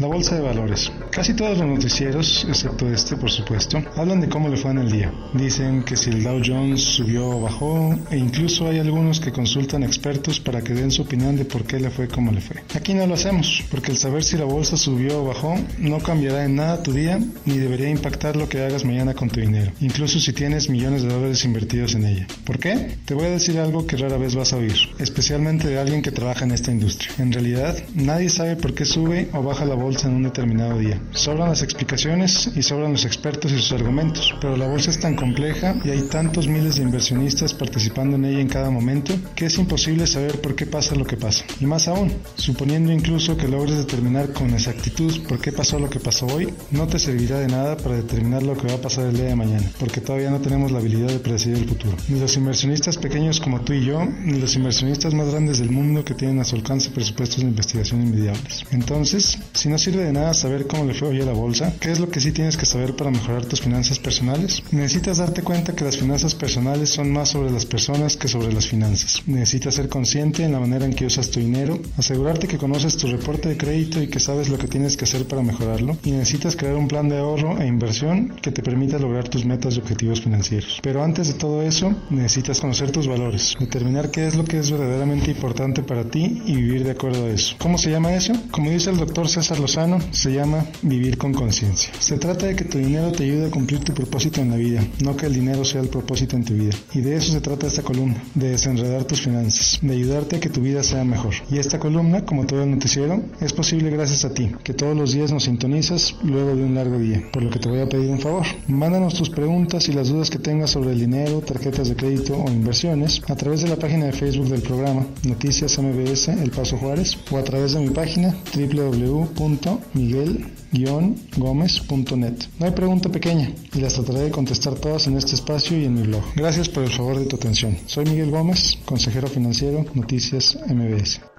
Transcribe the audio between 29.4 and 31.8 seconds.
baja la bolsa en un determinado día. Sobran las